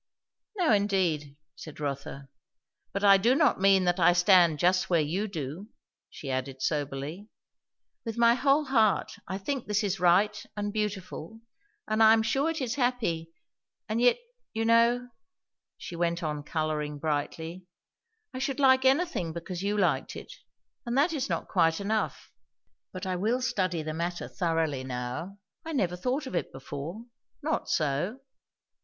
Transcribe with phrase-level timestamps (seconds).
[0.57, 2.27] "No, indeed," said Rotha.
[2.91, 5.69] "But I do not mean that I stand just where you do,"
[6.09, 7.29] she added soberly.
[8.03, 11.41] "With my whole heart I think this is right and beautiful,
[11.87, 13.31] and I am sure it is happy;
[13.87, 14.17] and yet,
[14.55, 15.09] you know,"
[15.77, 17.67] she went on colouring brightly,
[18.33, 20.33] "I should like anything because you liked it;
[20.83, 22.31] and that is not quite enough.
[22.91, 25.37] But I will study the matter thoroughly now.
[25.63, 27.05] I never thought of it before
[27.43, 28.21] not so."